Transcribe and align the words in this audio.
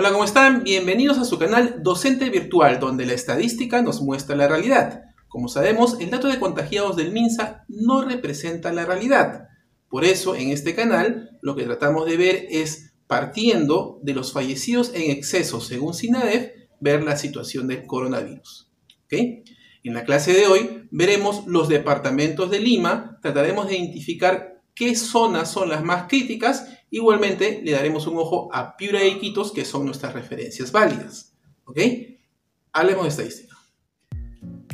Hola, 0.00 0.12
¿cómo 0.12 0.22
están? 0.22 0.62
Bienvenidos 0.62 1.18
a 1.18 1.24
su 1.24 1.40
canal 1.40 1.82
Docente 1.82 2.30
Virtual, 2.30 2.78
donde 2.78 3.04
la 3.04 3.14
estadística 3.14 3.82
nos 3.82 4.00
muestra 4.00 4.36
la 4.36 4.46
realidad. 4.46 5.06
Como 5.26 5.48
sabemos, 5.48 5.96
el 5.98 6.10
dato 6.10 6.28
de 6.28 6.38
contagiados 6.38 6.94
del 6.94 7.10
MINSA 7.10 7.64
no 7.66 8.02
representa 8.02 8.72
la 8.72 8.86
realidad. 8.86 9.48
Por 9.88 10.04
eso, 10.04 10.36
en 10.36 10.50
este 10.50 10.76
canal, 10.76 11.36
lo 11.42 11.56
que 11.56 11.64
tratamos 11.64 12.06
de 12.06 12.16
ver 12.16 12.46
es, 12.48 12.92
partiendo 13.08 13.98
de 14.04 14.14
los 14.14 14.32
fallecidos 14.32 14.92
en 14.94 15.10
exceso 15.10 15.60
según 15.60 15.94
SINADEF, 15.94 16.52
ver 16.78 17.02
la 17.02 17.16
situación 17.16 17.66
del 17.66 17.84
coronavirus. 17.84 18.70
En 19.10 19.94
la 19.94 20.04
clase 20.04 20.32
de 20.32 20.46
hoy 20.46 20.86
veremos 20.92 21.44
los 21.48 21.68
departamentos 21.68 22.52
de 22.52 22.60
Lima, 22.60 23.18
trataremos 23.20 23.66
de 23.66 23.78
identificar 23.78 24.57
qué 24.78 24.94
zonas 24.94 25.50
son 25.50 25.68
las 25.68 25.82
más 25.82 26.08
críticas 26.08 26.64
Igualmente 26.90 27.60
le 27.62 27.72
daremos 27.72 28.06
un 28.06 28.16
ojo 28.16 28.48
a 28.52 28.76
Piura 28.76 29.04
y 29.04 29.08
Iquitos, 29.08 29.52
que 29.52 29.64
son 29.64 29.84
nuestras 29.84 30.14
referencias 30.14 30.72
válidas. 30.72 31.32
¿Ok? 31.64 31.78
Hablemos 32.72 33.04
de 33.04 33.08
estadística. 33.10 33.56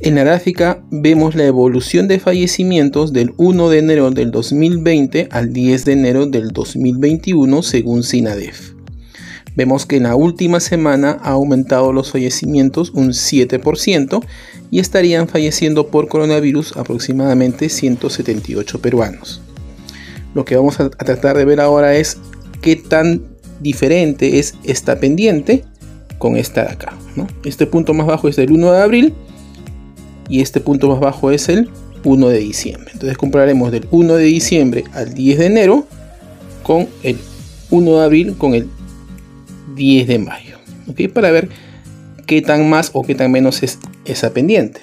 En 0.00 0.16
la 0.16 0.24
gráfica 0.24 0.84
vemos 0.90 1.34
la 1.34 1.44
evolución 1.44 2.08
de 2.08 2.20
fallecimientos 2.20 3.12
del 3.12 3.32
1 3.36 3.68
de 3.68 3.78
enero 3.78 4.10
del 4.10 4.30
2020 4.30 5.28
al 5.30 5.52
10 5.52 5.84
de 5.84 5.92
enero 5.92 6.26
del 6.26 6.50
2021 6.50 7.62
según 7.62 8.02
SINADEF. 8.02 8.74
Vemos 9.56 9.86
que 9.86 9.96
en 9.96 10.02
la 10.04 10.16
última 10.16 10.58
semana 10.58 11.18
ha 11.22 11.30
aumentado 11.30 11.92
los 11.92 12.10
fallecimientos 12.10 12.90
un 12.90 13.10
7% 13.10 14.24
y 14.70 14.80
estarían 14.80 15.28
falleciendo 15.28 15.88
por 15.88 16.08
coronavirus 16.08 16.76
aproximadamente 16.76 17.68
178 17.68 18.80
peruanos. 18.80 19.43
Lo 20.34 20.44
que 20.44 20.56
vamos 20.56 20.80
a, 20.80 20.90
tratar 20.90 21.36
de 21.36 21.44
ver 21.44 21.60
ahora 21.60 21.94
es 21.94 22.18
qué 22.60 22.76
tan 22.76 23.22
diferente 23.60 24.38
es 24.38 24.54
esta 24.64 24.98
pendiente 24.98 25.64
con 26.18 26.36
esta 26.36 26.64
de 26.64 26.72
acá. 26.72 26.92
Este 27.44 27.66
punto 27.66 27.94
más 27.94 28.06
bajo 28.06 28.28
es 28.28 28.38
el 28.38 28.50
1 28.50 28.72
de 28.72 28.82
abril 28.82 29.14
y 30.28 30.40
este 30.40 30.60
punto 30.60 30.88
más 30.88 31.00
bajo 31.00 31.30
es 31.30 31.48
el 31.48 31.70
1 32.04 32.28
de 32.28 32.38
diciembre. 32.38 32.90
Entonces 32.92 33.16
compararemos 33.16 33.70
del 33.70 33.86
1 33.90 34.14
de 34.16 34.24
diciembre 34.24 34.84
al 34.92 35.14
10 35.14 35.38
de 35.38 35.46
enero 35.46 35.86
con 36.62 36.88
el 37.02 37.18
1 37.70 37.98
de 37.98 38.04
abril 38.04 38.34
con 38.36 38.54
el 38.54 38.68
10 39.76 40.08
de 40.08 40.18
mayo. 40.18 40.58
Para 41.12 41.30
ver 41.30 41.48
qué 42.26 42.42
tan 42.42 42.68
más 42.68 42.90
o 42.92 43.02
qué 43.02 43.14
tan 43.14 43.30
menos 43.30 43.62
es 43.62 43.78
esa 44.04 44.30
pendiente. 44.32 44.80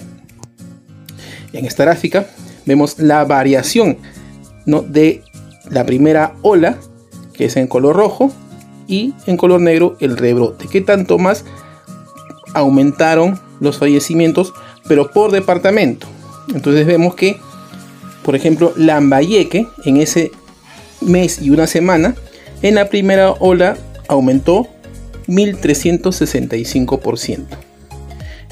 En 1.53 1.65
esta 1.65 1.83
gráfica 1.83 2.27
vemos 2.65 2.99
la 2.99 3.25
variación 3.25 3.97
¿no? 4.65 4.81
de 4.81 5.23
la 5.69 5.85
primera 5.85 6.33
ola, 6.41 6.77
que 7.33 7.45
es 7.45 7.55
en 7.57 7.67
color 7.67 7.95
rojo, 7.95 8.31
y 8.87 9.13
en 9.25 9.37
color 9.37 9.61
negro 9.61 9.95
el 9.99 10.17
rebrote. 10.17 10.67
¿Qué 10.67 10.81
tanto 10.81 11.17
más 11.17 11.45
aumentaron 12.53 13.39
los 13.59 13.77
fallecimientos, 13.77 14.53
pero 14.87 15.11
por 15.11 15.31
departamento? 15.31 16.07
Entonces 16.53 16.85
vemos 16.85 17.15
que, 17.15 17.37
por 18.23 18.35
ejemplo, 18.35 18.73
Lambayeque 18.75 19.67
en 19.85 19.97
ese 19.97 20.31
mes 20.99 21.41
y 21.41 21.51
una 21.51 21.67
semana, 21.67 22.15
en 22.61 22.75
la 22.75 22.89
primera 22.89 23.31
ola 23.31 23.77
aumentó 24.07 24.67
1365%. 25.27 27.45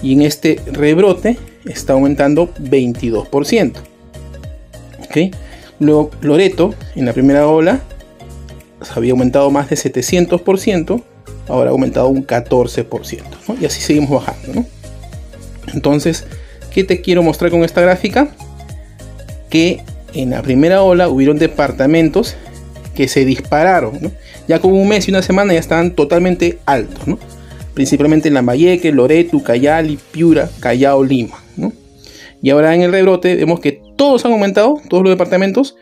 Y 0.02 0.14
en 0.14 0.22
este 0.22 0.62
rebrote 0.72 1.38
está 1.66 1.92
aumentando 1.94 2.54
22%. 2.56 3.74
¿Ok? 5.04 5.18
Loreto, 5.80 6.73
en 6.95 7.06
la 7.06 7.13
primera 7.13 7.47
ola, 7.47 7.81
había 8.95 9.12
aumentado 9.12 9.50
más 9.51 9.69
de 9.69 9.75
700%, 9.75 11.01
ahora 11.47 11.69
ha 11.69 11.72
aumentado 11.72 12.07
un 12.09 12.25
14%, 12.25 13.22
y 13.59 13.66
así 13.66 13.81
seguimos 13.81 14.09
bajando. 14.12 14.66
Entonces, 15.73 16.25
¿qué 16.72 16.84
te 16.84 17.01
quiero 17.01 17.23
mostrar 17.23 17.51
con 17.51 17.63
esta 17.63 17.81
gráfica? 17.81 18.29
Que 19.50 19.84
en 20.13 20.31
la 20.31 20.41
primera 20.41 20.81
ola 20.81 21.09
hubieron 21.09 21.38
departamentos 21.38 22.35
que 22.95 23.07
se 23.07 23.25
dispararon, 23.25 24.13
ya 24.47 24.59
con 24.59 24.73
un 24.73 24.88
mes 24.88 25.07
y 25.07 25.12
una 25.12 25.22
semana 25.22 25.53
ya 25.53 25.59
estaban 25.59 25.91
totalmente 25.91 26.59
altos, 26.66 27.18
principalmente 27.73 28.28
en 28.28 28.34
Lambayeque, 28.34 28.91
Loreto, 28.91 29.41
Cayali, 29.41 29.97
Piura, 30.12 30.50
Callao, 30.59 31.03
Lima. 31.03 31.38
Y 32.41 32.50
ahora 32.50 32.73
en 32.73 32.81
el 32.81 32.91
rebrote 32.91 33.35
vemos 33.35 33.59
que 33.59 33.81
todos 34.00 34.24
han 34.24 34.32
aumentado, 34.32 34.82
todos 34.88 35.04
los 35.04 35.12
departamentos, 35.12 35.76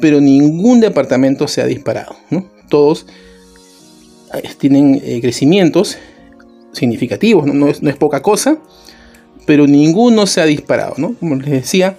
pero 0.00 0.20
ningún 0.20 0.80
departamento 0.80 1.46
se 1.46 1.62
ha 1.62 1.66
disparado. 1.66 2.16
Todos 2.68 3.06
eh, 4.34 4.42
tienen 4.58 5.00
eh, 5.04 5.20
crecimientos 5.20 5.96
significativos, 6.72 7.46
¿no? 7.46 7.68
es, 7.68 7.80
poca 7.96 8.22
cosa, 8.22 8.58
pero 9.46 9.68
ninguno 9.68 10.26
se 10.26 10.40
ha 10.40 10.46
disparado. 10.46 10.96
Como 11.20 11.36
les 11.36 11.50
decía, 11.50 11.96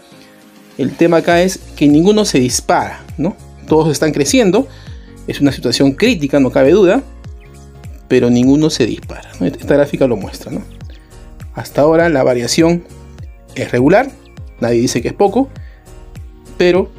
el 0.77 0.91
tema 0.97 1.17
acá 1.17 1.41
es 1.41 1.57
que 1.77 1.87
ninguno 1.87 2.25
se 2.25 2.41
dispara. 2.41 3.05
Todos 3.65 3.89
están 3.93 4.11
creciendo, 4.11 4.67
es 5.25 5.39
una 5.39 5.53
situación 5.53 5.93
crítica, 5.93 6.41
no 6.41 6.51
cabe 6.51 6.71
duda, 6.71 7.01
pero 8.09 8.29
ninguno 8.29 8.69
se 8.69 8.85
dispara. 8.85 9.31
Esta 9.39 9.75
gráfica 9.75 10.05
lo 10.05 10.17
muestra. 10.17 10.51
Hasta 11.53 11.79
ahora 11.79 12.09
la 12.09 12.23
variación 12.23 12.83
es 13.55 13.71
regular, 13.71 14.11
nadie 14.59 14.81
dice 14.81 15.01
que 15.01 15.07
es 15.07 15.13
poco, 15.13 15.47
pero 16.61 16.91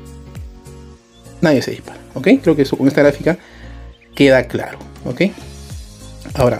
nadie 1.40 1.62
se 1.62 1.70
dispara, 1.70 2.00
¿ok? 2.14 2.26
Creo 2.42 2.56
que 2.56 2.62
eso 2.62 2.76
con 2.76 2.88
esta 2.88 3.00
gráfica 3.00 3.38
queda 4.12 4.48
claro, 4.48 4.80
¿ok? 5.04 5.20
Ahora, 6.34 6.58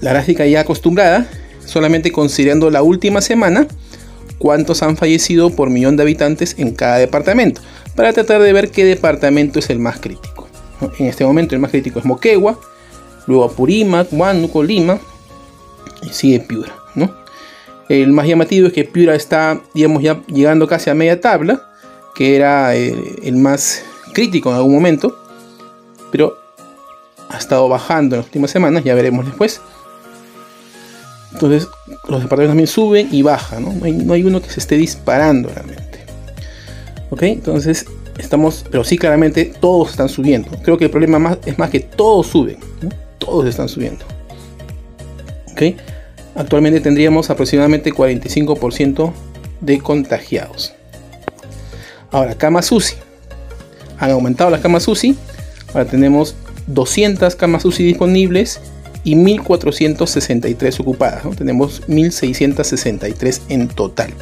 la 0.00 0.14
gráfica 0.14 0.46
ya 0.46 0.60
acostumbrada, 0.60 1.28
solamente 1.66 2.10
considerando 2.10 2.70
la 2.70 2.80
última 2.80 3.20
semana, 3.20 3.66
cuántos 4.38 4.82
han 4.82 4.96
fallecido 4.96 5.50
por 5.50 5.68
millón 5.68 5.98
de 5.98 6.04
habitantes 6.04 6.54
en 6.56 6.74
cada 6.74 6.96
departamento, 6.96 7.60
para 7.94 8.14
tratar 8.14 8.40
de 8.40 8.54
ver 8.54 8.70
qué 8.70 8.86
departamento 8.86 9.58
es 9.58 9.68
el 9.68 9.78
más 9.78 10.00
crítico. 10.00 10.48
En 10.98 11.04
este 11.04 11.26
momento 11.26 11.54
el 11.54 11.60
más 11.60 11.70
crítico 11.70 11.98
es 11.98 12.06
Moquegua, 12.06 12.58
luego 13.26 13.44
Apurímac, 13.44 14.08
Huánuco, 14.10 14.62
Lima, 14.62 14.98
y 16.00 16.08
sigue 16.14 16.40
Piura, 16.40 16.72
¿no? 16.94 17.14
El 17.88 18.12
más 18.12 18.26
llamativo 18.26 18.66
es 18.66 18.72
que 18.72 18.84
Piura 18.84 19.14
está, 19.14 19.60
digamos, 19.74 20.02
ya 20.02 20.20
llegando 20.26 20.66
casi 20.66 20.90
a 20.90 20.94
media 20.94 21.20
tabla, 21.20 21.62
que 22.14 22.36
era 22.36 22.74
eh, 22.76 22.94
el 23.22 23.36
más 23.36 23.82
crítico 24.12 24.50
en 24.50 24.56
algún 24.56 24.74
momento, 24.74 25.18
pero 26.10 26.36
ha 27.30 27.38
estado 27.38 27.68
bajando 27.68 28.16
en 28.16 28.20
las 28.20 28.26
últimas 28.26 28.50
semanas, 28.50 28.84
ya 28.84 28.94
veremos 28.94 29.24
después. 29.24 29.60
Entonces, 31.32 31.68
los 32.08 32.22
departamentos 32.22 32.50
también 32.50 32.66
suben 32.66 33.08
y 33.12 33.22
bajan, 33.22 33.64
¿no? 33.64 33.84
Hay, 33.84 34.24
uno 34.24 34.40
que 34.40 34.50
se 34.50 34.60
esté 34.60 34.76
disparando 34.76 35.50
realmente. 35.50 36.04
Ok, 37.10 37.22
entonces 37.22 37.86
estamos, 38.18 38.64
pero 38.70 38.84
sí 38.84 38.98
claramente 38.98 39.52
todos 39.60 39.90
están 39.90 40.08
subiendo. 40.08 40.50
Creo 40.62 40.76
que 40.76 40.86
el 40.86 40.90
problema 40.90 41.38
es 41.46 41.58
más 41.58 41.70
que 41.70 41.80
todos 41.80 42.26
suben, 42.26 42.58
todos 43.18 43.46
están 43.46 43.68
subiendo. 43.68 44.04
Ok, 45.52 45.76
actualmente 46.38 46.80
tendríamos 46.80 47.30
aproximadamente 47.30 47.92
45% 47.92 49.12
de 49.60 49.78
contagiados. 49.80 50.72
Ahora, 52.10 52.36
camas 52.36 52.70
UCI. 52.72 52.94
Han 53.98 54.12
aumentado 54.12 54.50
las 54.50 54.60
camas 54.60 54.86
UCI. 54.86 55.16
Ahora 55.74 55.84
tenemos 55.84 56.36
200 56.68 57.34
camas 57.36 57.64
UCI 57.64 57.84
disponibles 57.84 58.60
y 59.04 59.16
1463 59.16 60.80
ocupadas. 60.80 61.24
Tenemos 61.36 61.82
1663 61.88 63.42
en 63.48 63.68
total. 63.68 64.14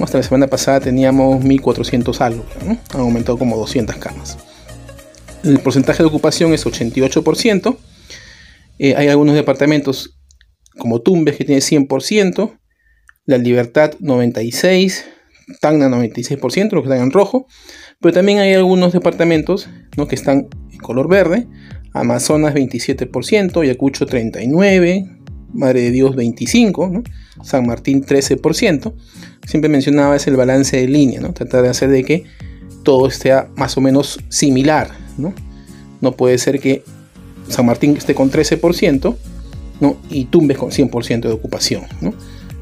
Hasta 0.00 0.18
la 0.18 0.24
semana 0.24 0.46
pasada 0.46 0.80
teníamos 0.80 1.42
1400 1.42 2.20
algo. 2.20 2.44
Han 2.94 3.00
aumentado 3.00 3.38
como 3.38 3.56
200 3.56 3.96
camas. 3.96 4.38
El 5.42 5.58
porcentaje 5.58 6.02
de 6.02 6.08
ocupación 6.08 6.52
es 6.52 6.66
88%. 6.66 7.76
Eh, 8.78 8.94
hay 8.96 9.08
algunos 9.08 9.34
departamentos 9.34 10.16
como 10.78 11.00
Tumbes 11.00 11.36
que 11.36 11.44
tiene 11.44 11.60
100%, 11.60 12.58
La 13.26 13.38
Libertad 13.38 13.92
96%, 14.00 15.04
Tacna 15.60 15.88
96%, 15.88 16.72
los 16.72 16.82
que 16.82 16.88
están 16.88 17.02
en 17.02 17.10
rojo, 17.10 17.46
pero 18.00 18.14
también 18.14 18.38
hay 18.38 18.54
algunos 18.54 18.92
departamentos 18.92 19.68
¿no? 19.96 20.08
que 20.08 20.14
están 20.14 20.48
en 20.70 20.78
color 20.78 21.08
verde, 21.08 21.46
Amazonas 21.92 22.54
27%, 22.54 23.62
Ayacucho 23.62 24.06
39%, 24.06 25.18
Madre 25.52 25.82
de 25.82 25.90
Dios 25.90 26.16
25%, 26.16 27.02
San 27.42 27.66
Martín 27.66 28.04
13%. 28.04 28.94
Siempre 29.46 29.68
mencionaba 29.68 30.16
es 30.16 30.26
el 30.26 30.36
balance 30.36 30.78
de 30.78 30.88
línea, 30.88 31.20
¿no? 31.20 31.34
tratar 31.34 31.62
de 31.62 31.68
hacer 31.68 31.90
de 31.90 32.04
que 32.04 32.24
todo 32.82 33.06
esté 33.06 33.32
más 33.56 33.76
o 33.76 33.80
menos 33.80 34.20
similar. 34.28 34.90
No, 35.18 35.34
no 36.00 36.12
puede 36.12 36.38
ser 36.38 36.58
que 36.60 36.82
San 37.48 37.66
Martín 37.66 37.96
esté 37.96 38.14
con 38.14 38.30
13%, 38.30 39.16
y 40.10 40.26
Tumbes 40.26 40.58
con 40.58 40.70
100% 40.70 41.22
de 41.22 41.32
ocupación. 41.32 41.84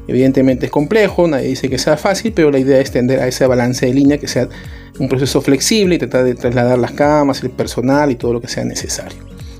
Evidentemente 0.07 0.65
es 0.65 0.71
complejo, 0.71 1.27
nadie 1.27 1.49
dice 1.49 1.69
que 1.69 1.77
sea 1.77 1.97
fácil, 1.97 2.33
pero 2.33 2.51
la 2.51 2.59
idea 2.59 2.79
es 2.79 2.91
tender 2.91 3.19
a 3.19 3.27
ese 3.27 3.45
balance 3.45 3.85
de 3.85 3.93
línea 3.93 4.17
que 4.17 4.27
sea 4.27 4.49
un 4.99 5.07
proceso 5.07 5.41
flexible 5.41 5.95
y 5.95 5.97
tratar 5.99 6.25
de 6.25 6.35
trasladar 6.35 6.77
las 6.77 6.91
camas, 6.91 7.43
el 7.43 7.49
personal 7.49 8.11
y 8.11 8.15
todo 8.15 8.33
lo 8.33 8.41
que 8.41 8.47
sea 8.47 8.65
necesario. 8.65 9.17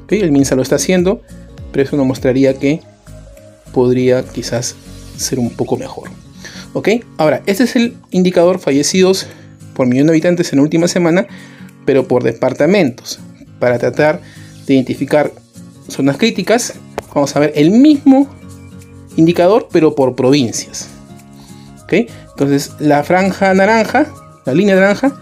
El 0.09 0.33
MINSA 0.33 0.55
lo 0.55 0.61
está 0.61 0.75
haciendo 0.75 1.21
pero 1.71 1.83
eso 1.83 1.97
nos 1.97 2.05
mostraría 2.05 2.53
que 2.53 2.81
podría 3.73 4.23
quizás 4.23 4.75
ser 5.17 5.39
un 5.39 5.49
poco 5.49 5.77
mejor. 5.77 6.09
¿Ok? 6.73 6.89
Ahora, 7.17 7.41
este 7.45 7.63
es 7.63 7.75
el 7.75 7.95
indicador 8.11 8.59
fallecidos 8.59 9.27
por 9.73 9.87
millón 9.87 10.07
de 10.07 10.13
habitantes 10.13 10.51
en 10.51 10.57
la 10.57 10.63
última 10.63 10.87
semana, 10.87 11.27
pero 11.85 12.07
por 12.07 12.23
departamentos. 12.23 13.19
Para 13.59 13.77
tratar 13.79 14.21
de 14.65 14.73
identificar 14.73 15.31
zonas 15.87 16.17
críticas, 16.17 16.73
vamos 17.13 17.35
a 17.35 17.39
ver 17.39 17.53
el 17.55 17.71
mismo 17.71 18.27
indicador, 19.15 19.67
pero 19.71 19.95
por 19.95 20.15
provincias. 20.15 20.89
¿Ok? 21.83 21.93
Entonces, 22.29 22.71
la 22.79 23.03
franja 23.03 23.53
naranja, 23.53 24.07
la 24.45 24.53
línea 24.53 24.75
naranja, 24.75 25.13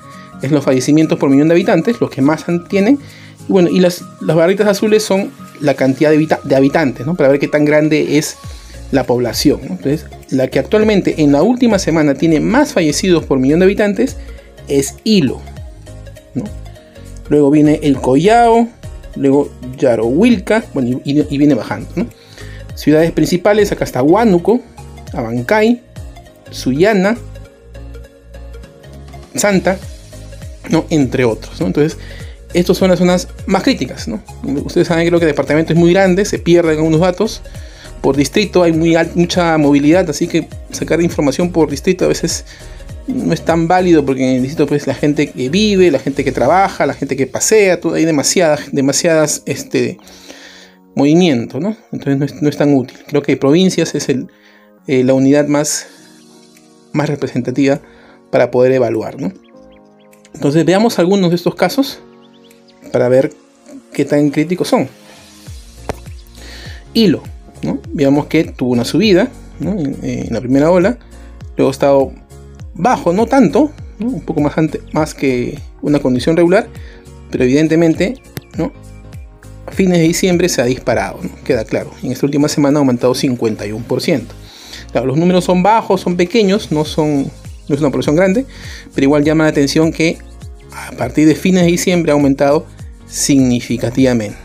es 0.41 0.51
los 0.51 0.63
fallecimientos 0.63 1.19
por 1.19 1.29
millón 1.29 1.49
de 1.49 1.55
habitantes, 1.55 1.99
los 1.99 2.09
que 2.09 2.21
más 2.21 2.45
tienen. 2.69 2.99
Y 3.47 3.51
bueno, 3.51 3.69
y 3.69 3.79
las, 3.79 4.03
las 4.21 4.35
barritas 4.35 4.67
azules 4.67 5.03
son 5.03 5.31
la 5.59 5.73
cantidad 5.73 6.11
de, 6.11 6.27
de 6.43 6.55
habitantes, 6.55 7.05
¿no? 7.05 7.15
Para 7.15 7.29
ver 7.29 7.39
qué 7.39 7.47
tan 7.47 7.65
grande 7.65 8.17
es 8.17 8.37
la 8.91 9.03
población. 9.03 9.59
Entonces, 9.63 10.05
la 10.29 10.47
que 10.47 10.59
actualmente 10.59 11.21
en 11.21 11.31
la 11.31 11.43
última 11.43 11.79
semana 11.79 12.13
tiene 12.13 12.39
más 12.39 12.73
fallecidos 12.73 13.25
por 13.25 13.39
millón 13.39 13.59
de 13.59 13.65
habitantes 13.65 14.17
es 14.67 14.95
Hilo. 15.03 15.41
Luego 17.29 17.51
viene 17.51 17.79
el 17.83 17.97
Collao, 17.97 18.67
luego 19.19 19.51
Yarohuilca, 19.77 20.63
bueno, 20.73 20.99
y, 21.03 21.37
viene 21.37 21.53
bajando. 21.53 21.89
Ciudades 22.75 23.11
principales, 23.11 23.71
acá 23.71 23.83
está 23.83 24.01
Huánuco, 24.01 24.61
Abancay, 25.13 25.81
Sullana, 26.49 27.17
Santa, 29.35 29.77
¿no? 30.69 30.85
entre 30.89 31.25
otros. 31.25 31.59
Entonces, 31.61 31.97
estas 32.53 32.77
son 32.77 32.89
las 32.89 32.99
zonas 32.99 33.27
más 33.45 33.63
críticas. 33.63 34.07
Ustedes 34.65 34.87
saben 34.87 35.05
que 35.05 35.11
que 35.11 35.25
el 35.25 35.31
departamento 35.31 35.73
es 35.73 35.79
muy 35.79 35.91
grande, 35.93 36.25
se 36.25 36.39
pierden 36.39 36.77
algunos 36.77 37.01
datos 37.01 37.41
por 38.01 38.15
distrito 38.15 38.63
hay 38.63 38.71
muy 38.71 38.95
mucha 39.15 39.57
movilidad, 39.57 40.09
así 40.09 40.27
que 40.27 40.47
sacar 40.71 41.01
información 41.01 41.51
por 41.51 41.69
distrito 41.69 42.05
a 42.05 42.07
veces 42.07 42.45
no 43.13 43.33
es 43.33 43.43
tan 43.43 43.67
válido 43.67 44.05
porque 44.05 44.23
en 44.23 44.35
el 44.37 44.41
distrito 44.43 44.67
pues 44.67 44.87
la 44.87 44.93
gente 44.93 45.31
que 45.31 45.49
vive, 45.49 45.91
la 45.91 45.99
gente 45.99 46.23
que 46.23 46.31
trabaja, 46.31 46.85
la 46.85 46.93
gente 46.93 47.15
que 47.15 47.27
pasea, 47.27 47.79
todo, 47.79 47.95
hay 47.95 48.05
demasiadas, 48.05 48.71
demasiadas 48.71 49.43
este 49.45 49.97
movimiento, 50.95 51.59
¿no? 51.59 51.75
Entonces 51.91 52.41
no 52.41 52.49
es, 52.49 52.57
tan 52.57 52.73
útil. 52.73 52.97
Creo 53.07 53.21
que 53.21 53.37
provincias 53.37 53.95
es 53.95 54.09
el, 54.09 54.27
eh, 54.87 55.03
la 55.03 55.13
unidad 55.13 55.47
más, 55.47 55.87
más 56.93 57.09
representativa 57.09 57.79
para 58.31 58.51
poder 58.51 58.71
evaluar, 58.73 59.19
¿no? 59.19 59.31
Entonces 60.33 60.65
veamos 60.65 60.99
algunos 60.99 61.31
de 61.31 61.35
estos 61.35 61.55
casos 61.55 61.99
para 62.91 63.09
ver 63.09 63.33
qué 63.93 64.05
tan 64.05 64.29
críticos 64.29 64.67
son. 64.67 64.87
Hilo. 66.93 67.23
Veamos 67.91 68.27
que 68.27 68.45
tuvo 68.45 68.71
una 68.71 68.85
subida 68.85 69.29
en, 69.59 70.33
la 70.33 70.39
primera 70.39 70.71
ola, 70.71 70.97
luego 71.57 71.69
ha 71.69 71.71
estado 71.71 72.13
bajo, 72.79 73.11
no 73.11 73.27
tanto, 73.27 73.71
un 73.99 74.21
poco 74.21 74.41
más, 74.41 75.13
que 75.13 75.59
una 75.81 75.99
condición 75.99 76.37
regular, 76.37 76.67
pero 77.29 77.43
evidentemente 77.43 78.15
¿no? 78.57 78.71
a 79.67 79.71
fines 79.71 79.99
de 79.99 80.05
diciembre 80.05 80.47
se 80.47 80.61
ha 80.61 80.65
disparado, 80.65 81.19
queda 81.43 81.65
claro. 81.65 81.91
En 82.01 82.11
esta 82.11 82.25
última 82.25 82.47
semana 82.47 82.79
ha 82.79 82.79
aumentado 82.79 83.13
51%. 83.13 84.21
los 85.05 85.17
números 85.17 85.43
son 85.43 85.61
bajos, 85.61 86.01
son 86.01 86.15
pequeños, 86.15 86.71
no, 86.71 86.85
son, 86.85 87.23
no 87.67 87.75
es 87.75 87.81
una 87.81 87.91
población 87.91 88.15
grande, 88.15 88.45
pero 88.95 89.05
igual 89.05 89.25
llama 89.25 89.43
la 89.43 89.49
atención 89.49 89.91
que 89.91 90.17
a 90.71 90.93
partir 90.93 91.27
de 91.27 91.35
fines 91.35 91.65
de 91.65 91.71
diciembre 91.71 92.11
ha 92.11 92.15
aumentado 92.15 92.65
significativamente. 93.07 94.37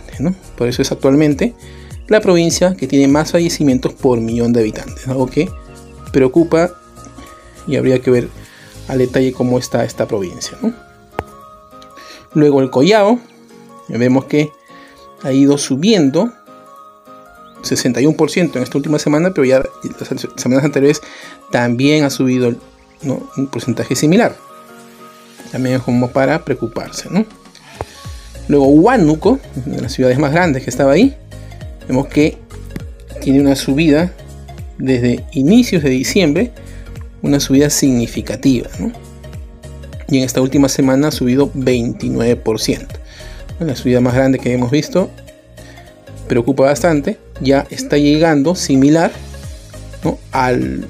Por 0.56 0.69
eso 0.69 0.82
es 0.82 0.90
actualmente 0.90 1.54
la 2.08 2.20
provincia 2.20 2.75
que 2.76 2.86
tiene 2.88 3.08
más 3.08 3.32
fallecimientos 3.32 3.92
por 3.92 4.20
millón 4.20 4.52
de 4.52 4.60
habitantes, 4.60 5.06
algo 5.06 5.26
que 5.26 5.48
preocupa 6.12 6.72
y 7.66 7.76
habría 7.76 8.00
que 8.00 8.11
ver 8.11 8.28
al 8.88 8.99
detalle 8.99 9.32
cómo 9.32 9.58
está 9.58 9.84
esta 9.84 10.06
provincia. 10.06 10.58
Luego 12.34 12.61
el 12.61 12.70
Collao, 12.70 13.19
vemos 13.88 14.25
que 14.26 14.50
ha 15.22 15.32
ido 15.32 15.56
subiendo 15.56 16.32
61% 17.62 18.56
en 18.56 18.62
esta 18.62 18.78
última 18.78 18.99
semana, 18.99 19.32
pero 19.32 19.44
ya 19.44 19.62
las 19.99 20.26
semanas 20.37 20.64
anteriores 20.64 21.00
también 21.50 22.05
ha 22.05 22.11
subido 22.11 22.55
un 23.02 23.46
porcentaje 23.46 23.94
similar. 23.94 24.37
También 25.52 25.76
es 25.76 25.82
como 25.82 26.10
para 26.10 26.44
preocuparse. 26.44 27.08
Luego 28.49 28.67
Huánuco, 28.67 29.38
una 29.64 29.76
de 29.76 29.82
las 29.82 29.93
ciudades 29.93 30.19
más 30.19 30.32
grandes 30.32 30.64
que 30.64 30.70
estaba 30.70 30.93
ahí, 30.93 31.17
vemos 31.88 32.08
que 32.08 32.37
tiene 33.22 33.40
una 33.40 33.56
subida 33.56 34.12
desde 34.76 35.25
inicios 35.32 35.82
de 35.82 35.90
diciembre, 35.90 36.52
una 37.25 37.41
subida 37.41 37.71
significativa. 37.71 38.69
Y 40.09 40.19
en 40.19 40.25
esta 40.25 40.43
última 40.43 40.69
semana 40.69 41.09
ha 41.09 41.11
subido 41.11 41.50
29%. 41.55 42.87
La 43.61 43.75
subida 43.75 44.00
más 44.00 44.15
grande 44.15 44.38
que 44.38 44.53
hemos 44.53 44.71
visto 44.71 45.11
preocupa 46.29 46.65
bastante. 46.65 47.19
Ya 47.41 47.67
está 47.71 47.97
llegando 47.97 48.55
similar 48.55 49.11
al 50.32 50.87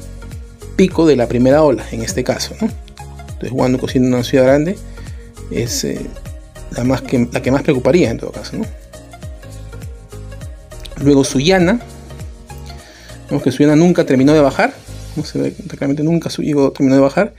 pico 0.74 1.06
de 1.06 1.14
la 1.14 1.28
primera 1.28 1.62
ola, 1.62 1.84
en 1.92 2.02
este 2.02 2.24
caso. 2.24 2.54
Entonces, 2.60 3.52
cuando 3.52 3.86
siendo 3.86 4.08
una 4.08 4.24
ciudad 4.24 4.44
grande, 4.44 4.76
es 5.52 5.84
eh, 5.84 6.00
la, 6.76 6.82
más 6.82 7.00
que, 7.02 7.28
la 7.30 7.40
que 7.40 7.52
más 7.52 7.62
preocuparía 7.62 8.10
en 8.10 8.18
todo 8.18 8.32
caso. 8.32 8.56
Luego 11.00 11.22
Suyana. 11.22 11.78
Vemos 13.30 13.44
que 13.44 13.52
Suyana 13.52 13.76
nunca 13.76 14.04
terminó 14.04 14.32
de 14.32 14.40
bajar. 14.40 14.83
No 15.16 15.24
se 15.24 15.38
ve, 15.40 15.54
realmente 15.68 16.02
nunca 16.02 16.30
llegó, 16.30 16.72
terminó 16.72 16.94
de 16.94 17.00
bajar. 17.00 17.34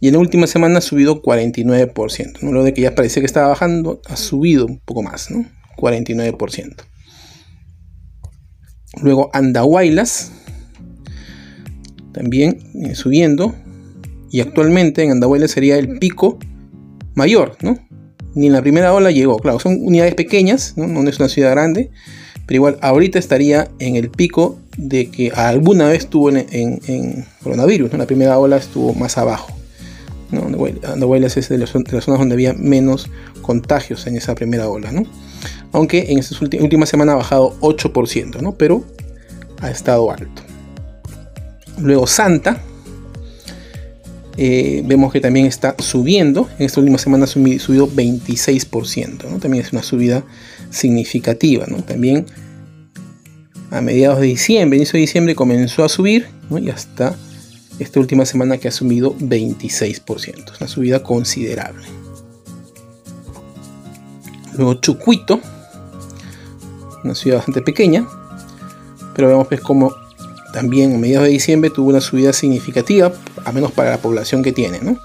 Y 0.00 0.08
en 0.08 0.14
la 0.14 0.20
última 0.20 0.46
semana 0.46 0.78
ha 0.78 0.80
subido 0.80 1.22
49%. 1.22 2.40
Luego 2.42 2.64
de 2.64 2.74
que 2.74 2.82
ya 2.82 2.94
parecía 2.94 3.20
que 3.20 3.26
estaba 3.26 3.48
bajando, 3.48 4.00
ha 4.06 4.16
subido 4.16 4.66
un 4.66 4.80
poco 4.80 5.02
más, 5.02 5.30
¿no? 5.30 5.44
49%. 5.76 6.74
Luego 9.02 9.30
Andahuaylas. 9.32 10.32
También 12.12 12.58
eh, 12.84 12.94
subiendo. 12.94 13.54
Y 14.30 14.40
actualmente 14.40 15.02
en 15.02 15.12
Andahuaylas 15.12 15.50
sería 15.50 15.76
el 15.76 15.98
pico 15.98 16.38
mayor, 17.14 17.56
¿no? 17.62 17.78
Ni 18.34 18.46
en 18.46 18.52
la 18.52 18.62
primera 18.62 18.92
ola 18.92 19.10
llegó. 19.10 19.38
Claro, 19.38 19.58
son 19.58 19.78
unidades 19.80 20.14
pequeñas, 20.14 20.74
¿no? 20.76 20.86
no 20.86 21.08
es 21.08 21.18
una 21.18 21.28
ciudad 21.28 21.50
grande 21.50 21.90
pero 22.50 22.56
igual 22.56 22.78
ahorita 22.82 23.20
estaría 23.20 23.70
en 23.78 23.94
el 23.94 24.10
pico 24.10 24.58
de 24.80 25.10
que 25.10 25.30
alguna 25.30 25.88
vez 25.88 26.00
estuvo 26.00 26.30
en, 26.30 27.26
coronavirus, 27.42 27.92
la 27.92 28.06
primera 28.06 28.38
ola 28.38 28.56
estuvo 28.56 28.94
más 28.94 29.18
abajo. 29.18 29.52
¿no? 30.30 30.66
es 30.66 31.48
de 31.48 31.58
las, 31.58 31.70
zonas 31.70 32.04
donde 32.06 32.34
había 32.34 32.54
menos 32.54 33.10
contagios 33.42 34.06
en 34.06 34.16
esa 34.16 34.34
primera 34.34 34.68
ola, 34.68 34.92
aunque 35.72 36.06
en 36.12 36.18
esta 36.18 36.36
última 36.60 36.86
semana 36.86 37.12
ha 37.12 37.16
bajado 37.16 37.58
8%, 37.60 38.40
¿no? 38.40 38.52
pero 38.52 38.84
ha 39.60 39.70
estado 39.70 40.10
alto. 40.10 40.42
Luego 41.78 42.06
Santa, 42.06 42.62
eh, 44.36 44.82
vemos 44.86 45.12
que 45.12 45.20
también 45.20 45.46
está 45.46 45.74
subiendo. 45.78 46.48
En 46.58 46.66
esta 46.66 46.80
última 46.80 46.98
semana 46.98 47.24
ha 47.24 47.26
subido 47.26 47.88
26%. 47.88 49.40
También 49.40 49.64
es 49.64 49.72
una 49.72 49.82
subida 49.82 50.24
significativa. 50.70 51.66
También 51.86 52.26
a 53.70 53.80
mediados 53.80 54.20
de 54.20 54.26
diciembre, 54.26 54.76
inicio 54.76 54.94
de 54.94 55.02
diciembre, 55.02 55.34
comenzó 55.34 55.84
a 55.84 55.88
subir 55.88 56.28
y 56.50 56.70
hasta 56.70 57.16
esta 57.78 58.00
última 58.00 58.26
semana 58.26 58.58
que 58.58 58.68
ha 58.68 58.72
subido 58.72 59.16
26%. 59.16 60.52
Es 60.52 60.60
una 60.60 60.68
subida 60.68 61.02
considerable. 61.02 61.86
Luego 64.56 64.74
Chucuito, 64.74 65.40
una 67.04 67.14
ciudad 67.14 67.38
bastante 67.38 67.62
pequeña, 67.62 68.06
pero 69.14 69.28
vemos 69.28 69.46
pues 69.46 69.60
como 69.60 69.94
también 70.52 70.94
a 70.94 70.98
mediados 70.98 71.26
de 71.26 71.32
diciembre 71.32 71.70
tuvo 71.70 71.90
una 71.90 72.00
subida 72.00 72.32
significativa, 72.32 73.12
a 73.44 73.52
menos 73.52 73.72
para 73.72 73.90
la 73.90 73.98
población 73.98 74.42
que 74.42 74.52
tiene, 74.52 74.80
¿no? 74.80 74.98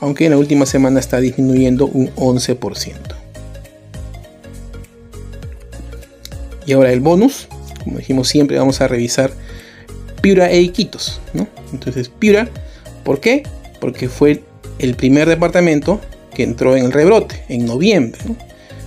aunque 0.00 0.26
en 0.26 0.32
la 0.32 0.38
última 0.38 0.66
semana 0.66 1.00
está 1.00 1.20
disminuyendo 1.20 1.86
un 1.86 2.14
11%. 2.14 2.94
Y 6.66 6.72
ahora 6.72 6.92
el 6.92 7.00
bonus, 7.00 7.48
como 7.86 7.98
dijimos 7.98 8.26
siempre, 8.26 8.58
vamos 8.58 8.80
a 8.80 8.88
revisar 8.88 9.30
Piura 10.20 10.50
e 10.50 10.60
Iquitos. 10.60 11.20
¿no? 11.34 11.46
Entonces, 11.72 12.08
Piura, 12.08 12.48
¿por 13.04 13.20
qué? 13.20 13.44
Porque 13.80 14.08
fue 14.08 14.42
el 14.80 14.96
primer 14.96 15.28
departamento 15.28 16.00
que 16.34 16.42
entró 16.42 16.76
en 16.76 16.86
el 16.86 16.92
rebrote 16.92 17.44
en 17.48 17.64
noviembre. 17.64 18.20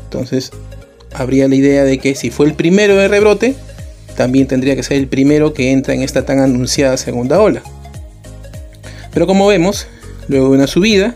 Entonces, 0.03 0.51
habría 1.13 1.47
la 1.47 1.55
idea 1.55 1.85
de 1.85 1.97
que 1.97 2.13
si 2.13 2.29
fue 2.29 2.45
el 2.45 2.55
primero 2.55 2.97
de 2.97 3.07
rebrote, 3.07 3.55
también 4.17 4.47
tendría 4.47 4.75
que 4.75 4.83
ser 4.83 4.97
el 4.97 5.07
primero 5.07 5.53
que 5.53 5.71
entra 5.71 5.93
en 5.93 6.03
esta 6.03 6.25
tan 6.25 6.39
anunciada 6.39 6.97
segunda 6.97 7.39
ola. 7.39 7.63
Pero 9.13 9.27
como 9.27 9.47
vemos, 9.47 9.87
luego 10.27 10.49
de 10.49 10.55
una 10.57 10.67
subida, 10.67 11.15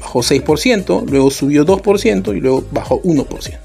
bajó 0.00 0.20
6%, 0.20 1.06
luego 1.08 1.32
subió 1.32 1.66
2% 1.66 2.36
y 2.36 2.40
luego 2.40 2.64
bajó 2.70 3.02
1%. 3.02 3.58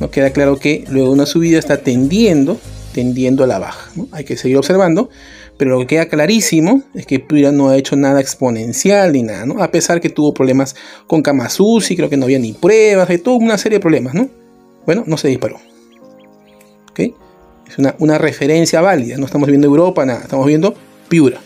¿No? 0.00 0.10
Queda 0.10 0.30
claro 0.30 0.58
que 0.58 0.84
luego 0.88 1.08
de 1.08 1.14
una 1.14 1.26
subida 1.26 1.58
está 1.58 1.78
tendiendo, 1.78 2.58
tendiendo 2.92 3.44
a 3.44 3.46
la 3.46 3.58
baja. 3.58 3.90
Hay 4.12 4.24
que 4.24 4.36
seguir 4.36 4.56
observando, 4.56 5.10
pero 5.56 5.72
lo 5.72 5.80
que 5.80 5.86
queda 5.86 6.06
clarísimo 6.06 6.82
es 6.94 7.06
que 7.06 7.20
Piura 7.20 7.52
no 7.52 7.68
ha 7.68 7.76
hecho 7.76 7.94
nada 7.94 8.20
exponencial 8.20 9.12
ni 9.12 9.22
nada, 9.22 9.44
¿no? 9.44 9.62
A 9.62 9.70
pesar 9.70 10.00
que 10.00 10.08
tuvo 10.08 10.32
problemas 10.32 10.74
con 11.06 11.22
Kamasusi, 11.22 11.96
creo 11.96 12.08
que 12.08 12.16
no 12.16 12.24
había 12.24 12.38
ni 12.38 12.54
pruebas, 12.54 13.10
hay 13.10 13.18
toda 13.18 13.36
una 13.36 13.58
serie 13.58 13.76
de 13.76 13.82
problemas, 13.82 14.14
¿no? 14.14 14.28
Bueno, 14.86 15.04
no 15.06 15.18
se 15.18 15.28
disparó. 15.28 15.60
¿Ok? 16.90 17.00
Es 17.68 17.78
una, 17.78 17.94
una 17.98 18.16
referencia 18.16 18.80
válida, 18.80 19.18
no 19.18 19.26
estamos 19.26 19.48
viendo 19.48 19.66
Europa, 19.66 20.04
nada, 20.06 20.22
estamos 20.22 20.46
viendo 20.46 20.74
Piura. 21.08 21.38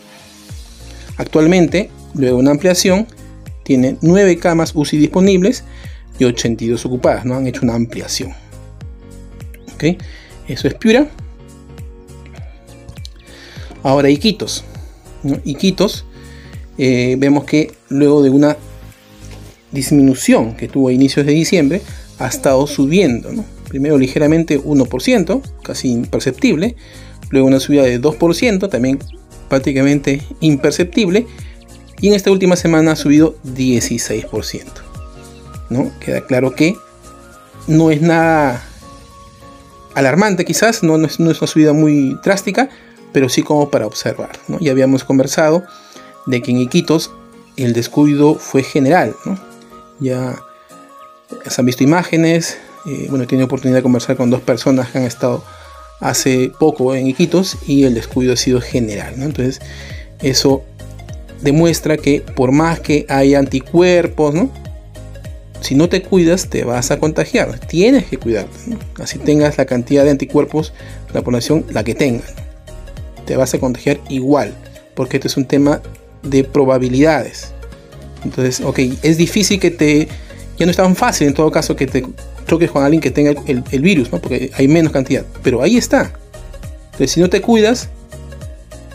Actualmente, 1.17 1.89
luego 2.13 2.37
de 2.37 2.41
una 2.41 2.51
ampliación, 2.51 3.07
tiene 3.63 3.97
9 4.01 4.37
camas 4.37 4.71
UCI 4.75 4.97
disponibles 4.97 5.63
y 6.19 6.23
82 6.23 6.85
ocupadas, 6.85 7.25
¿no? 7.25 7.35
Han 7.35 7.47
hecho 7.47 7.61
una 7.63 7.75
ampliación. 7.75 8.33
¿Ok? 9.75 10.01
Eso 10.47 10.67
es 10.67 10.73
Piura. 10.73 11.07
Ahora 13.83 14.09
Iquitos. 14.09 14.63
¿no? 15.23 15.39
Iquitos, 15.43 16.05
eh, 16.77 17.15
vemos 17.19 17.45
que 17.45 17.73
luego 17.89 18.23
de 18.23 18.29
una 18.29 18.57
disminución 19.71 20.55
que 20.55 20.67
tuvo 20.67 20.87
a 20.87 20.93
inicios 20.93 21.25
de 21.25 21.33
diciembre, 21.33 21.81
ha 22.17 22.27
estado 22.27 22.65
subiendo. 22.65 23.29
Primero 23.67 23.97
ligeramente 23.97 24.59
1%, 24.59 25.41
casi 25.61 25.91
imperceptible. 25.91 26.75
Luego 27.29 27.47
una 27.47 27.59
subida 27.59 27.83
de 27.83 28.01
2%, 28.01 28.69
también 28.69 28.99
prácticamente 29.49 30.21
imperceptible. 30.39 31.27
Y 32.01 32.07
en 32.07 32.13
esta 32.13 32.31
última 32.31 32.55
semana 32.55 32.93
ha 32.93 32.95
subido 32.95 33.35
16%. 33.43 34.63
¿no? 35.69 35.91
Queda 35.99 36.25
claro 36.25 36.55
que 36.55 36.75
no 37.67 37.91
es 37.91 38.01
nada 38.01 38.63
alarmante 39.95 40.45
quizás, 40.45 40.83
no, 40.83 41.03
es, 41.05 41.19
una 41.19 41.33
subida 41.33 41.73
muy 41.73 42.17
drástica, 42.23 42.69
pero 43.11 43.29
sí 43.29 43.41
como 43.41 43.69
para 43.69 43.87
observar. 43.87 44.31
¿no? 44.47 44.59
Ya 44.59 44.71
habíamos 44.71 45.03
conversado 45.03 45.63
de 46.25 46.41
que 46.41 46.51
en 46.51 46.57
Iquitos 46.57 47.11
el 47.57 47.73
descuido 47.73 48.35
fue 48.35 48.63
general. 48.63 49.15
Ya 49.99 50.35
se 51.47 51.61
han 51.61 51.65
visto 51.65 51.83
imágenes, 51.83 52.57
eh, 52.85 53.07
bueno, 53.09 53.23
he 53.23 53.27
tenido 53.27 53.45
oportunidad 53.45 53.77
de 53.79 53.83
conversar 53.83 54.17
con 54.17 54.29
dos 54.29 54.41
personas 54.41 54.89
que 54.89 54.99
han 54.99 55.05
estado 55.05 55.43
hace 55.99 56.51
poco 56.59 56.93
en 56.93 57.07
Iquitos 57.07 57.57
y 57.65 57.83
el 57.83 57.93
descuido 57.93 58.33
ha 58.33 58.37
sido 58.37 58.61
general. 58.61 59.15
Entonces, 59.17 59.61
eso 60.21 60.63
demuestra 61.41 61.97
que 61.97 62.21
por 62.21 62.51
más 62.51 62.79
que 62.79 63.05
haya 63.09 63.39
anticuerpos, 63.39 64.33
¿no? 64.33 64.49
Si 65.65 65.73
no 65.73 65.89
te 65.89 66.03
cuidas 66.03 66.47
te 66.47 66.63
vas 66.63 66.91
a 66.91 66.99
contagiar. 66.99 67.59
Tienes 67.59 68.05
que 68.05 68.17
cuidarte. 68.17 68.55
Así 69.01 69.17
tengas 69.17 69.57
la 69.57 69.65
cantidad 69.65 70.03
de 70.03 70.11
anticuerpos, 70.11 70.73
la 71.11 71.23
población, 71.23 71.65
la 71.71 71.83
que 71.83 71.95
tenga. 71.95 72.23
Te 73.25 73.35
vas 73.35 73.53
a 73.55 73.59
contagiar 73.59 73.99
igual. 74.07 74.53
Porque 74.93 75.17
esto 75.17 75.27
es 75.27 75.37
un 75.37 75.45
tema 75.45 75.81
de 76.21 76.43
probabilidades. 76.43 77.51
Entonces, 78.23 78.61
ok, 78.61 78.79
es 79.01 79.17
difícil 79.17 79.59
que 79.59 79.71
te... 79.71 80.07
Ya 80.57 80.65
no 80.65 80.71
es 80.71 80.77
tan 80.77 80.95
fácil 80.95 81.27
en 81.27 81.33
todo 81.33 81.49
caso 81.51 81.75
que 81.75 81.87
te 81.87 82.05
choques 82.47 82.69
con 82.69 82.83
alguien 82.83 83.01
que 83.01 83.11
tenga 83.11 83.33
el, 83.47 83.81
virus, 83.81 84.11
¿no? 84.11 84.21
porque 84.21 84.51
hay 84.53 84.67
menos 84.67 84.93
cantidad. 84.93 85.25
Pero 85.43 85.63
ahí 85.63 85.77
está. 85.77 86.13
Entonces, 86.85 87.11
si 87.11 87.19
no 87.19 87.29
te 87.29 87.41
cuidas, 87.41 87.89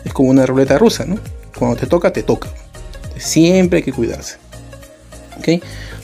es 0.05 0.13
como 0.13 0.29
una 0.29 0.45
ruleta 0.45 0.77
rusa, 0.77 1.05
¿no? 1.05 1.19
Cuando 1.59 1.75
te 1.75 1.85
toca, 1.85 2.13
te 2.13 2.23
toca. 2.23 2.49
siempre 3.17 3.77
hay 3.77 3.83
que 3.83 3.91
cuidarse. 3.91 4.37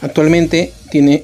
Actualmente 0.01 0.73
tiene 0.91 1.23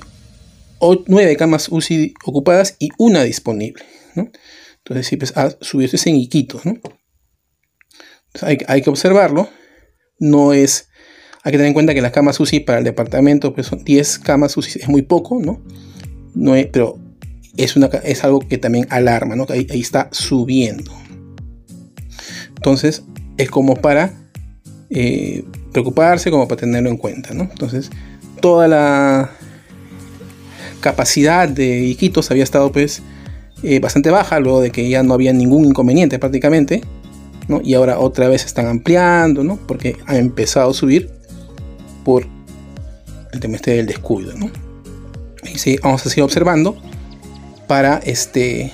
9 0.80 1.36
camas 1.38 1.70
UCI 1.70 2.14
ocupadas 2.26 2.76
y 2.80 2.90
una 2.98 3.24
disponible. 3.24 3.84
Entonces, 4.16 5.08
si 5.08 5.18
pues, 5.18 5.36
ha 5.38 5.56
subido 5.62 5.92
Iquitos. 6.16 6.66
¿no? 6.66 6.78
hay, 8.42 8.82
que 8.82 8.90
observarlo. 8.90 9.50
No 10.20 10.54
es. 10.54 10.90
Hay 11.44 11.52
que 11.52 11.58
tener 11.58 11.68
en 11.68 11.74
cuenta 11.74 11.94
que 11.94 12.02
las 12.02 12.12
camas 12.12 12.40
UCI 12.40 12.62
para 12.62 12.80
el 12.80 12.84
departamento 12.84 13.54
pues, 13.54 13.68
son 13.68 13.84
10 13.84 14.20
camas 14.20 14.56
UCI, 14.56 14.80
es 14.80 14.90
muy 14.90 15.02
poco, 15.02 15.40
¿no? 15.40 16.56
es, 16.56 16.68
pero 16.68 17.00
es, 17.58 17.76
es 18.04 18.24
algo 18.24 18.40
que 18.40 18.58
también 18.58 18.88
alarma, 18.90 19.36
¿no? 19.36 19.46
Ahí, 19.50 19.68
ahí 19.70 19.82
está 19.82 20.10
subiendo. 20.12 20.92
Entonces, 22.56 23.04
es 23.38 23.50
como 23.50 23.76
para 23.76 24.14
eh, 24.90 25.44
preocuparse, 25.74 26.32
como 26.32 26.48
para 26.48 26.62
tenerlo 26.62 26.90
en 26.90 26.98
cuenta, 26.98 27.34
¿no? 27.34 27.44
Entonces, 27.44 27.90
toda 28.40 28.68
la 28.68 29.32
capacidad 30.80 31.48
de 31.48 31.80
Iquitos 31.80 32.30
había 32.30 32.44
estado 32.44 32.72
pues 32.72 33.02
eh, 33.64 33.80
bastante 33.80 34.10
baja, 34.10 34.40
luego 34.40 34.60
de 34.60 34.72
que 34.72 34.90
ya 34.90 35.04
no 35.04 35.14
había 35.14 35.32
ningún 35.32 35.66
inconveniente 35.66 36.20
prácticamente, 36.20 36.82
¿no? 37.48 37.62
y 37.64 37.74
ahora 37.74 38.00
otra 38.00 38.28
vez 38.28 38.46
están 38.46 38.68
ampliando, 38.68 39.44
¿no? 39.44 39.58
porque 39.66 39.96
ha 40.06 40.18
empezado 40.18 40.72
a 40.72 40.74
subir 40.74 41.10
por 42.04 42.28
el 43.32 43.40
tema 43.40 43.56
este 43.56 43.72
del 43.72 43.86
descuido. 43.86 44.34
¿no? 44.38 44.52
Y 45.52 45.58
sí, 45.58 45.80
vamos 45.82 46.06
a 46.06 46.10
seguir 46.10 46.26
observando 46.26 46.76
para 47.68 48.00
este, 48.00 48.72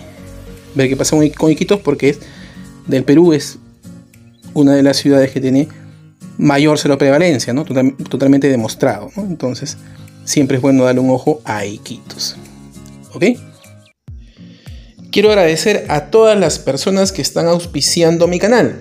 ver 0.74 0.89
qué 0.89 0.98
pasa 0.98 1.15
con 1.38 1.51
Iquitos, 1.51 1.79
porque 1.79 2.10
es, 2.10 2.20
del 2.88 3.03
Perú 3.03 3.34
es 3.34 3.60
una 4.56 4.74
de 4.74 4.82
las 4.82 4.98
ciudades 4.98 5.32
que 5.32 5.39
tiene 5.39 5.68
mayor 6.39 6.79
prevalencia, 6.98 7.53
¿no? 7.53 7.65
totalmente 7.65 8.48
demostrado. 8.48 9.12
Entonces, 9.17 9.77
siempre 10.24 10.58
es 10.58 10.62
bueno 10.62 10.86
darle 10.86 11.01
un 11.01 11.12
ojo 11.12 11.41
a 11.43 11.65
Iquitos. 11.65 12.38
¿Ok? 13.13 13.25
Quiero 15.12 15.29
agradecer 15.29 15.86
a 15.89 16.10
todas 16.10 16.39
las 16.39 16.58
personas 16.58 17.12
que 17.12 17.22
están 17.22 17.48
auspiciando 17.48 18.27
mi 18.27 18.39
canal. 18.39 18.79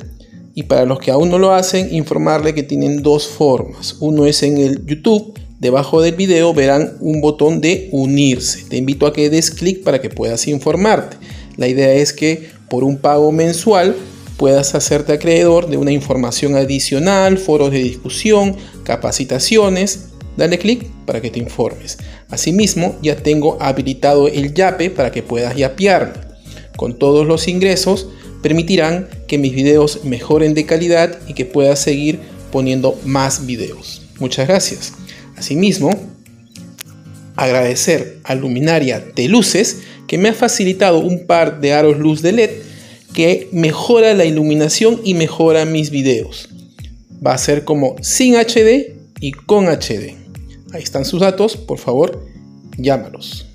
Y 0.55 0.65
para 0.65 0.85
los 0.85 0.99
que 0.99 1.11
aún 1.11 1.31
no 1.31 1.39
lo 1.39 1.53
hacen, 1.53 1.93
informarle 1.95 2.55
que 2.55 2.63
tienen 2.63 3.03
dos 3.03 3.27
formas. 3.27 3.97
Uno 4.01 4.27
es 4.27 4.43
en 4.43 4.59
el 4.59 4.85
YouTube. 4.87 5.39
Debajo 5.59 6.01
del 6.01 6.15
video 6.15 6.55
verán 6.55 6.97
un 7.01 7.21
botón 7.21 7.61
de 7.61 7.89
unirse. 7.91 8.65
Te 8.69 8.77
invito 8.77 9.07
a 9.07 9.13
que 9.13 9.31
des 9.31 9.51
clic 9.51 9.83
para 9.83 10.01
que 10.01 10.11
puedas 10.11 10.47
informarte. 10.47 11.17
La 11.57 11.67
idea 11.67 11.93
es 11.93 12.13
que 12.13 12.51
por 12.69 12.85
un 12.85 12.99
pago 12.99 13.33
mensual 13.33 13.97
puedas 14.39 14.75
hacerte 14.77 15.13
acreedor 15.13 15.69
de 15.69 15.77
una 15.77 15.91
información 15.91 16.55
adicional, 16.57 17.37
foros 17.37 17.73
de 17.73 17.83
discusión, 17.83 18.57
capacitaciones. 18.85 20.11
Dale 20.37 20.59
clic 20.59 20.87
para 21.05 21.21
que 21.21 21.31
te 21.31 21.41
informes. 21.41 21.99
Asimismo, 22.31 22.97
ya 23.03 23.17
tengo 23.17 23.59
habilitado 23.61 24.29
el 24.29 24.55
YAPE 24.55 24.91
para 24.91 25.11
que 25.11 25.25
puedas 25.25 25.57
yapearme. 25.57 26.15
Con 26.77 26.97
todos 26.97 27.27
los 27.27 27.49
ingresos, 27.49 28.09
permitirán 28.41 29.09
que 29.27 29.39
mis 29.39 29.53
videos 29.53 30.05
mejoren 30.05 30.55
de 30.55 30.65
calidad 30.65 31.19
y 31.27 31.35
que 31.35 31.45
puedas 31.45 31.81
seguir 31.81 32.21
poniendo 32.53 32.97
más 33.05 33.45
videos. 33.45 34.03
Muchas 34.21 34.47
gracias. 34.47 34.93
Asimismo, 35.37 35.91
agradecer 37.35 38.21
a 38.23 38.37
Luminaria 38.37 39.05
de 39.17 39.29
Luces 39.29 39.81
que 40.07 40.19
me 40.19 40.29
ha 40.29 40.35
facilitado 40.35 41.01
un 41.01 41.27
par 41.27 41.61
de 41.61 41.73
aros 41.73 41.99
luz 41.99 42.23
de 42.23 42.33
LED 42.33 42.68
que 43.19 43.49
mejora 43.51 44.15
la 44.15 44.27
iluminación 44.27 45.01
y 45.03 45.15
mejora 45.15 45.65
mis 45.65 45.91
videos. 45.91 46.51
Va 47.27 47.33
a 47.33 47.39
ser 47.39 47.65
como 47.65 47.97
sin 48.01 48.37
HD 48.37 48.95
y 49.19 49.33
con 49.33 49.67
HD. 49.67 50.15
Ahí 50.73 50.85
están 50.85 51.05
sus 51.05 51.19
datos, 51.19 51.57
por 51.57 51.79
favor, 51.79 52.25
llámalos. 52.77 53.49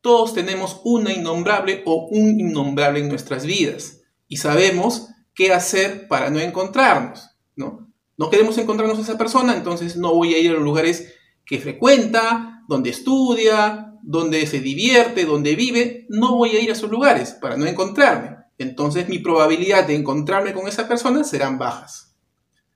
Todos 0.00 0.32
tenemos 0.32 0.80
una 0.84 1.12
innombrable 1.12 1.82
o 1.84 2.08
un 2.10 2.40
innombrable 2.40 3.00
en 3.00 3.10
nuestras 3.10 3.44
vidas 3.44 3.98
y 4.26 4.38
sabemos 4.38 5.08
qué 5.34 5.52
hacer 5.52 6.08
para 6.08 6.30
no 6.30 6.40
encontrarnos, 6.40 7.28
¿no? 7.56 7.92
No 8.16 8.30
queremos 8.30 8.56
encontrarnos 8.56 8.98
a 8.98 9.02
esa 9.02 9.18
persona, 9.18 9.54
entonces 9.54 9.98
no 9.98 10.14
voy 10.14 10.32
a 10.32 10.38
ir 10.38 10.52
a 10.52 10.54
los 10.54 10.62
lugares 10.62 11.12
que 11.44 11.58
frecuenta, 11.58 12.64
donde 12.68 12.88
estudia, 12.88 13.87
donde 14.02 14.46
se 14.46 14.60
divierte, 14.60 15.24
donde 15.24 15.56
vive, 15.56 16.06
no 16.08 16.36
voy 16.36 16.50
a 16.50 16.60
ir 16.60 16.70
a 16.70 16.72
esos 16.72 16.90
lugares 16.90 17.32
para 17.32 17.56
no 17.56 17.66
encontrarme. 17.66 18.36
Entonces 18.58 19.08
mi 19.08 19.18
probabilidad 19.18 19.86
de 19.86 19.94
encontrarme 19.94 20.52
con 20.52 20.66
esa 20.66 20.88
persona 20.88 21.24
serán 21.24 21.58
bajas. 21.58 22.16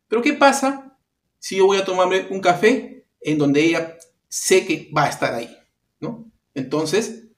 Pero 0.09 0.23
¿qué 0.23 0.33
pasa 0.35 0.97
si 1.38 1.57
yo 1.57 1.67
voy 1.67 1.79
a 1.79 1.85
tomarme 1.85 2.26
un 2.31 2.41
café 2.41 3.07
en 3.21 3.38
donde 3.38 3.64
ella 3.64 3.97
sé 4.29 4.67
que 4.67 4.91
va 4.97 5.05
a 5.05 5.09
estar 5.09 5.35
ahí? 5.35 5.57
¿no? 6.00 6.31
Entonces, 6.55 7.29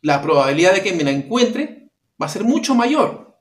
la 0.00 0.22
probabilidad 0.22 0.74
de 0.74 0.82
que 0.82 0.92
me 0.92 1.04
la 1.04 1.10
encuentre 1.10 1.90
va 2.20 2.26
a 2.26 2.30
ser 2.30 2.44
mucho 2.44 2.74
mayor, 2.74 3.38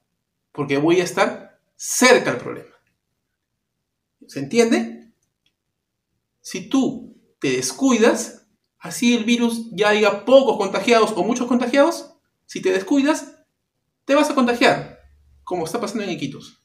porque 0.51 0.77
voy 0.77 0.99
a 0.99 1.03
estar 1.03 1.59
cerca 1.75 2.31
del 2.31 2.41
problema. 2.41 2.75
¿Se 4.27 4.39
entiende? 4.39 5.11
Si 6.41 6.67
tú 6.69 7.15
te 7.39 7.51
descuidas, 7.51 8.38
así 8.79 9.15
el 9.15 9.25
virus 9.25 9.69
ya 9.71 9.89
haya 9.89 10.25
pocos 10.25 10.57
contagiados 10.57 11.13
o 11.15 11.23
muchos 11.23 11.47
contagiados, 11.47 12.13
si 12.45 12.61
te 12.61 12.71
descuidas, 12.71 13.35
te 14.05 14.15
vas 14.15 14.29
a 14.29 14.35
contagiar, 14.35 14.99
como 15.43 15.65
está 15.65 15.79
pasando 15.79 16.03
en 16.03 16.11
Iquitos. 16.11 16.63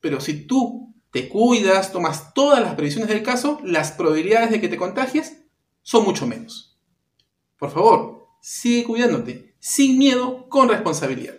Pero 0.00 0.20
si 0.20 0.46
tú 0.46 0.94
te 1.10 1.28
cuidas, 1.28 1.92
tomas 1.92 2.34
todas 2.34 2.60
las 2.60 2.74
previsiones 2.74 3.08
del 3.08 3.22
caso, 3.22 3.60
las 3.62 3.92
probabilidades 3.92 4.50
de 4.50 4.60
que 4.60 4.68
te 4.68 4.76
contagies 4.76 5.44
son 5.82 6.04
mucho 6.04 6.26
menos. 6.26 6.80
Por 7.58 7.70
favor, 7.70 8.26
sigue 8.40 8.84
cuidándote, 8.84 9.54
sin 9.60 9.98
miedo, 9.98 10.48
con 10.48 10.68
responsabilidad. 10.68 11.38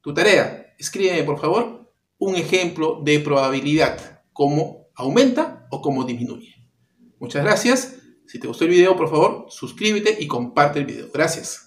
Tu 0.00 0.14
tarea, 0.14 0.74
escríbeme 0.78 1.24
por 1.24 1.38
favor 1.38 1.92
un 2.18 2.36
ejemplo 2.36 3.00
de 3.04 3.20
probabilidad, 3.20 4.22
cómo 4.32 4.88
aumenta 4.94 5.66
o 5.70 5.82
cómo 5.82 6.04
disminuye. 6.04 6.54
Muchas 7.18 7.44
gracias. 7.44 7.96
Si 8.26 8.38
te 8.38 8.48
gustó 8.48 8.64
el 8.64 8.70
video, 8.70 8.96
por 8.96 9.08
favor, 9.08 9.46
suscríbete 9.48 10.16
y 10.18 10.26
comparte 10.26 10.80
el 10.80 10.86
video. 10.86 11.08
Gracias. 11.12 11.65